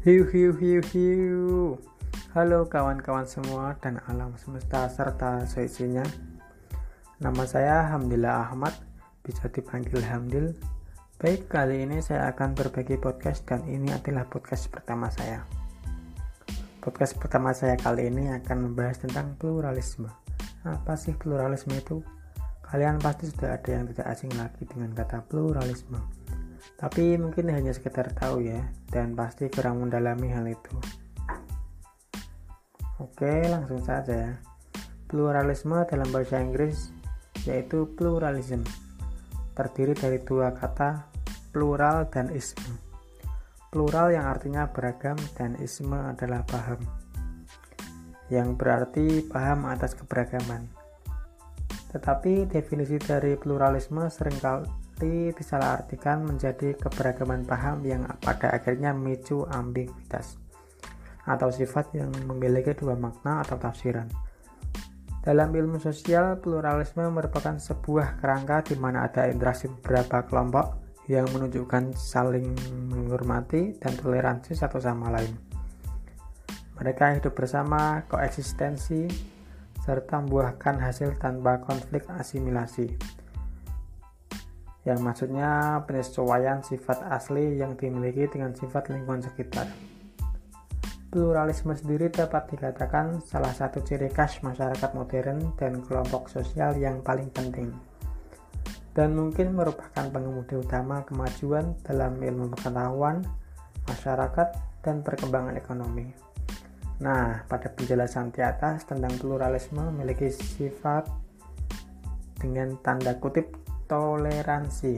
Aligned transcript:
Hiu 0.00 0.24
hiu 0.32 0.56
hiu 0.56 0.80
hiu. 0.80 1.76
Halo 2.32 2.64
kawan-kawan 2.64 3.28
semua 3.28 3.76
dan 3.84 4.00
alam 4.08 4.32
semesta 4.40 4.88
serta 4.88 5.44
seisinya. 5.44 6.00
Nama 7.20 7.44
saya 7.44 7.84
Hamdillah 7.92 8.48
Ahmad 8.48 8.72
Bisa 9.20 9.52
dipanggil 9.52 10.00
Hamdil. 10.00 10.56
Baik, 11.20 11.52
kali 11.52 11.84
ini 11.84 12.00
saya 12.00 12.32
akan 12.32 12.56
berbagi 12.56 12.96
podcast 12.96 13.44
dan 13.44 13.60
ini 13.68 13.92
adalah 13.92 14.24
podcast 14.24 14.72
pertama 14.72 15.12
saya. 15.12 15.44
Podcast 16.80 17.20
pertama 17.20 17.52
saya 17.52 17.76
kali 17.76 18.08
ini 18.08 18.32
akan 18.40 18.72
membahas 18.72 19.04
tentang 19.04 19.36
pluralisme. 19.36 20.08
Apa 20.64 20.96
sih 20.96 21.12
pluralisme 21.12 21.76
itu? 21.76 22.00
Kalian 22.64 22.96
pasti 23.04 23.28
sudah 23.28 23.52
ada 23.52 23.68
yang 23.68 23.84
tidak 23.92 24.16
asing 24.16 24.32
lagi 24.32 24.64
dengan 24.64 24.96
kata 24.96 25.28
pluralisme 25.28 26.00
tapi 26.80 27.20
mungkin 27.20 27.52
hanya 27.52 27.76
sekedar 27.76 28.12
tahu 28.16 28.44
ya, 28.48 28.60
dan 28.88 29.12
pasti 29.12 29.52
kurang 29.52 29.84
mendalami 29.84 30.32
hal 30.32 30.48
itu. 30.48 30.74
Oke, 33.00 33.48
langsung 33.48 33.80
saja. 33.80 34.36
Pluralisme 35.08 35.84
dalam 35.88 36.08
bahasa 36.12 36.40
Inggris 36.40 36.92
yaitu 37.48 37.88
pluralism. 37.96 38.60
Terdiri 39.56 39.96
dari 39.96 40.18
dua 40.20 40.52
kata, 40.52 41.08
plural 41.52 42.08
dan 42.12 42.28
isme. 42.32 42.76
Plural 43.72 44.12
yang 44.12 44.28
artinya 44.28 44.68
beragam 44.68 45.16
dan 45.36 45.56
isme 45.62 45.96
adalah 45.96 46.44
paham. 46.44 46.80
Yang 48.28 48.48
berarti 48.60 49.06
paham 49.26 49.64
atas 49.66 49.96
keberagaman. 49.96 50.68
Tetapi 51.90 52.46
definisi 52.46 53.00
dari 53.00 53.34
pluralisme 53.34 54.06
sering 54.12 54.38
kali 54.38 54.79
seperti 55.00 55.32
disalahartikan 55.32 56.28
menjadi 56.28 56.76
keberagaman 56.76 57.48
paham 57.48 57.80
yang 57.88 58.04
pada 58.20 58.52
akhirnya 58.52 58.92
memicu 58.92 59.48
ambiguitas 59.48 60.36
atau 61.24 61.48
sifat 61.48 61.96
yang 61.96 62.12
memiliki 62.28 62.76
dua 62.76 63.00
makna 63.00 63.40
atau 63.40 63.56
tafsiran. 63.56 64.04
Dalam 65.24 65.56
ilmu 65.56 65.80
sosial, 65.80 66.36
pluralisme 66.44 67.08
merupakan 67.08 67.56
sebuah 67.56 68.20
kerangka 68.20 68.60
di 68.68 68.76
mana 68.76 69.08
ada 69.08 69.24
interaksi 69.32 69.72
beberapa 69.72 70.20
kelompok 70.28 70.76
yang 71.08 71.24
menunjukkan 71.32 71.96
saling 71.96 72.52
menghormati 72.92 73.80
dan 73.80 73.96
toleransi 73.96 74.52
satu 74.52 74.84
sama 74.84 75.16
lain. 75.16 75.32
Mereka 76.76 77.16
hidup 77.16 77.32
bersama, 77.32 78.04
koeksistensi, 78.04 79.08
serta 79.80 80.20
membuahkan 80.20 80.76
hasil 80.76 81.16
tanpa 81.16 81.56
konflik 81.64 82.04
asimilasi 82.12 83.19
yang 84.90 85.06
maksudnya 85.06 85.78
penyesuaian 85.86 86.66
sifat 86.66 87.06
asli 87.14 87.62
yang 87.62 87.78
dimiliki 87.78 88.26
dengan 88.26 88.50
sifat 88.50 88.90
lingkungan 88.90 89.22
sekitar. 89.22 89.70
Pluralisme 91.10 91.74
sendiri 91.74 92.10
dapat 92.10 92.50
dikatakan 92.50 93.22
salah 93.22 93.54
satu 93.54 93.82
ciri 93.86 94.10
khas 94.10 94.42
masyarakat 94.42 94.90
modern 94.94 95.54
dan 95.54 95.78
kelompok 95.86 96.26
sosial 96.26 96.74
yang 96.74 97.02
paling 97.06 97.30
penting, 97.30 97.70
dan 98.94 99.14
mungkin 99.14 99.54
merupakan 99.54 100.06
pengemudi 100.10 100.58
utama 100.58 101.02
kemajuan 101.06 101.74
dalam 101.86 102.18
ilmu 102.18 102.54
pengetahuan, 102.54 103.22
masyarakat, 103.86 104.48
dan 104.86 105.02
perkembangan 105.02 105.58
ekonomi. 105.58 106.10
Nah, 107.02 107.42
pada 107.46 107.70
penjelasan 107.74 108.30
di 108.30 108.42
atas 108.42 108.86
tentang 108.86 109.10
pluralisme 109.18 109.82
memiliki 109.90 110.30
sifat 110.30 111.10
dengan 112.38 112.78
tanda 112.86 113.18
kutip 113.18 113.50
toleransi. 113.90 114.94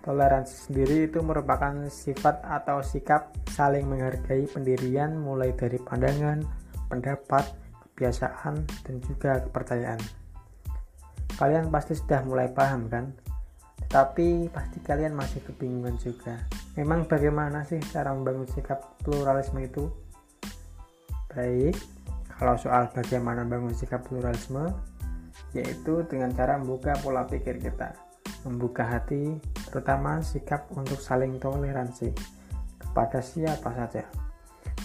Toleransi 0.00 0.54
sendiri 0.68 1.04
itu 1.04 1.20
merupakan 1.20 1.84
sifat 1.92 2.40
atau 2.40 2.80
sikap 2.80 3.36
saling 3.52 3.84
menghargai 3.84 4.48
pendirian 4.48 5.20
mulai 5.20 5.52
dari 5.52 5.76
pandangan, 5.76 6.40
pendapat, 6.88 7.44
kebiasaan, 7.92 8.64
dan 8.88 8.94
juga 9.04 9.36
kepercayaan. 9.44 10.00
Kalian 11.36 11.68
pasti 11.68 11.92
sudah 11.92 12.24
mulai 12.24 12.48
paham 12.48 12.88
kan? 12.88 13.12
Tapi 13.92 14.48
pasti 14.48 14.80
kalian 14.80 15.12
masih 15.12 15.44
kebingungan 15.44 16.00
juga. 16.00 16.40
Memang 16.80 17.04
bagaimana 17.04 17.68
sih 17.68 17.80
cara 17.92 18.16
membangun 18.16 18.48
sikap 18.48 18.96
pluralisme 19.04 19.60
itu? 19.60 19.92
Baik, 21.32 21.76
kalau 22.32 22.56
soal 22.56 22.88
bagaimana 22.90 23.44
membangun 23.44 23.76
sikap 23.76 24.06
pluralisme, 24.08 24.72
yaitu 25.54 26.02
dengan 26.10 26.34
cara 26.34 26.58
membuka 26.58 26.98
pola 26.98 27.24
pikir 27.24 27.62
kita, 27.62 27.94
membuka 28.44 28.82
hati, 28.82 29.38
terutama 29.70 30.20
sikap 30.20 30.66
untuk 30.74 30.98
saling 30.98 31.38
toleransi 31.38 32.10
kepada 32.82 33.22
siapa 33.22 33.70
saja, 33.72 34.04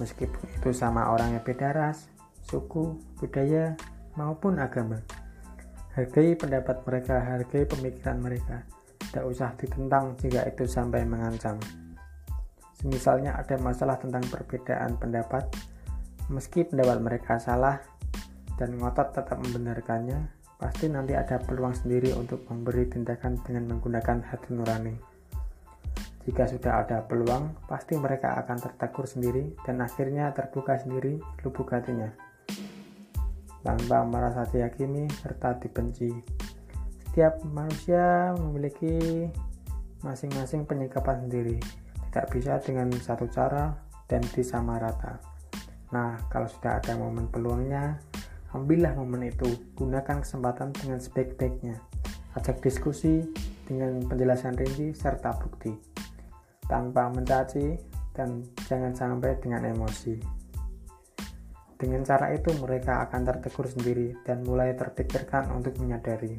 meskipun 0.00 0.44
itu 0.56 0.72
sama 0.72 1.12
orang 1.12 1.36
yang 1.36 1.44
beda 1.44 1.70
ras, 1.76 2.08
suku, 2.42 2.96
budaya, 3.20 3.76
maupun 4.16 4.58
agama. 4.58 4.98
Hargai 5.94 6.34
pendapat 6.34 6.82
mereka, 6.82 7.22
hargai 7.22 7.64
pemikiran 7.70 8.18
mereka. 8.18 8.66
Tidak 8.98 9.24
usah 9.30 9.54
ditentang 9.54 10.18
jika 10.18 10.42
itu 10.50 10.66
sampai 10.66 11.06
mengancam. 11.06 11.54
Misalnya 12.82 13.38
ada 13.38 13.54
masalah 13.62 13.96
tentang 14.02 14.26
perbedaan 14.26 14.98
pendapat, 14.98 15.46
meski 16.26 16.66
pendapat 16.66 16.98
mereka 16.98 17.38
salah 17.38 17.78
dan 18.58 18.74
ngotot 18.74 19.14
tetap 19.14 19.38
membenarkannya, 19.38 20.33
pasti 20.58 20.86
nanti 20.86 21.12
ada 21.12 21.36
peluang 21.42 21.74
sendiri 21.74 22.14
untuk 22.14 22.46
memberi 22.48 22.86
tindakan 22.86 23.40
dengan 23.42 23.74
menggunakan 23.74 24.22
hati 24.22 24.48
nurani. 24.54 24.94
Jika 26.24 26.48
sudah 26.48 26.80
ada 26.80 27.04
peluang, 27.04 27.52
pasti 27.68 28.00
mereka 28.00 28.40
akan 28.40 28.56
tertegur 28.56 29.04
sendiri 29.04 29.52
dan 29.68 29.84
akhirnya 29.84 30.32
terbuka 30.32 30.80
sendiri 30.80 31.20
lubuk 31.44 31.68
hatinya. 31.68 32.08
Tanpa 33.60 34.04
merasa 34.08 34.48
diyakini 34.48 35.04
serta 35.20 35.60
dibenci. 35.60 36.08
Setiap 37.04 37.44
manusia 37.44 38.32
memiliki 38.40 39.28
masing-masing 40.00 40.64
penyikapan 40.64 41.28
sendiri. 41.28 41.60
Tidak 42.08 42.26
bisa 42.32 42.56
dengan 42.60 42.88
satu 42.96 43.28
cara 43.28 43.76
dan 44.08 44.24
disamarata. 44.32 45.20
Nah, 45.92 46.16
kalau 46.32 46.48
sudah 46.48 46.80
ada 46.80 46.96
momen 46.96 47.28
peluangnya, 47.28 48.00
Ambillah 48.54 48.94
momen 48.94 49.26
itu, 49.26 49.50
gunakan 49.74 50.22
kesempatan 50.22 50.70
dengan 50.70 51.02
sebaik-baiknya. 51.02 51.74
Ajak 52.38 52.62
diskusi 52.62 53.26
dengan 53.66 53.98
penjelasan 54.06 54.54
rinci 54.54 54.94
serta 54.94 55.34
bukti, 55.34 55.74
tanpa 56.70 57.10
mencaci 57.10 57.74
dan 58.14 58.46
jangan 58.70 58.94
sampai 58.94 59.34
dengan 59.42 59.66
emosi. 59.66 60.14
Dengan 61.74 62.06
cara 62.06 62.30
itu 62.30 62.54
mereka 62.62 63.02
akan 63.10 63.26
tertegur 63.26 63.66
sendiri 63.66 64.14
dan 64.22 64.46
mulai 64.46 64.70
terpikirkan 64.78 65.50
untuk 65.50 65.74
menyadari. 65.82 66.38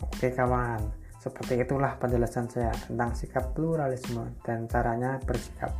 Oke 0.00 0.32
kawan, 0.32 0.80
seperti 1.20 1.60
itulah 1.60 2.00
penjelasan 2.00 2.48
saya 2.48 2.72
tentang 2.88 3.12
sikap 3.12 3.52
pluralisme 3.52 4.32
dan 4.48 4.64
caranya 4.64 5.20
bersikap 5.20 5.76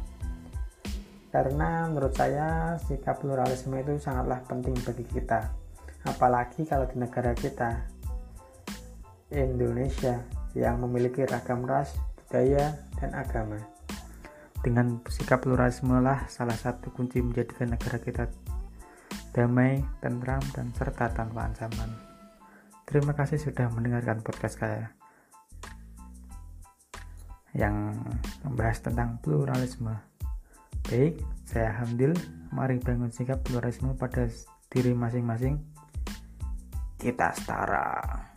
karena 1.36 1.84
menurut 1.92 2.16
saya 2.16 2.80
sikap 2.88 3.20
pluralisme 3.20 3.76
itu 3.76 4.00
sangatlah 4.00 4.41
penting 4.48 4.72
bagi 4.80 5.04
kita. 5.04 5.52
Apalagi 6.08 6.64
kalau 6.64 6.88
di 6.88 6.97
negara 6.97 7.36
kita 7.36 7.84
Indonesia 9.28 10.24
yang 10.56 10.80
memiliki 10.80 11.28
ragam 11.28 11.69
ras, 11.69 11.92
budaya, 12.24 12.80
dan 12.97 13.12
agama. 13.12 13.60
Dengan 14.64 14.97
sikap 15.12 15.44
pluralisme 15.44 16.00
lah 16.00 16.24
salah 16.32 16.56
satu 16.56 16.88
kunci 16.97 17.20
menjadikan 17.20 17.68
negara 17.68 18.00
kita 18.00 18.32
damai, 19.36 19.84
tentram, 20.00 20.41
dan 20.56 20.72
serta 20.72 21.12
tanpa 21.12 21.53
ancaman. 21.53 21.92
Terima 22.89 23.12
kasih 23.12 23.36
sudah 23.36 23.68
mendengarkan 23.77 24.24
podcast 24.24 24.56
saya 24.56 24.89
yang 27.53 27.92
membahas 28.41 28.80
tentang 28.80 29.21
pluralisme 29.21 30.16
Baik, 30.86 31.18
saya 31.42 31.74
Hamdil. 31.83 32.15
Mari 32.54 32.78
bangun 32.78 33.10
sikap 33.10 33.42
pluralisme 33.42 33.98
pada 33.98 34.30
diri 34.71 34.94
masing-masing. 34.94 35.59
Kita 36.94 37.34
setara. 37.34 38.35